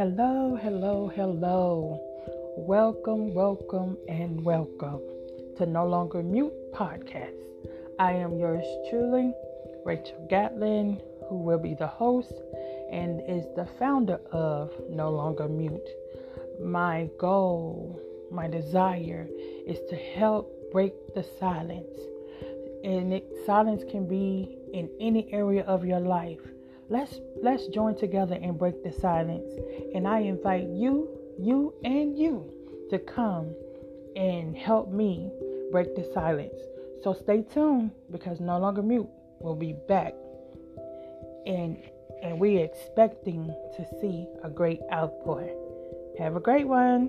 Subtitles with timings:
[0.00, 2.00] Hello, hello, hello.
[2.56, 5.02] Welcome, welcome, and welcome
[5.58, 7.36] to No Longer Mute Podcast.
[7.98, 9.34] I am yours truly,
[9.84, 12.32] Rachel Gatlin, who will be the host
[12.90, 15.90] and is the founder of No Longer Mute.
[16.64, 18.00] My goal,
[18.32, 19.28] my desire
[19.66, 21.94] is to help break the silence.
[22.84, 26.40] And it, silence can be in any area of your life.
[26.90, 29.48] Let's let's join together and break the silence.
[29.94, 31.08] And I invite you,
[31.38, 32.50] you and you
[32.90, 33.54] to come
[34.16, 35.30] and help me
[35.70, 36.58] break the silence.
[37.04, 39.08] So stay tuned because No Longer Mute
[39.38, 40.14] will be back.
[41.46, 41.78] And
[42.24, 43.46] and we're expecting
[43.76, 45.48] to see a great outpour.
[46.18, 47.08] Have a great one.